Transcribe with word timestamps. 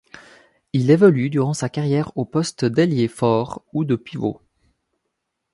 Il 0.73 0.89
évolue 0.89 1.29
durant 1.29 1.53
sa 1.53 1.69
carrière 1.69 2.11
aux 2.17 2.25
postes 2.25 2.65
d'ailier 2.65 3.07
fort 3.07 3.63
ou 3.71 3.85
de 3.85 3.95
pivot. 3.95 4.41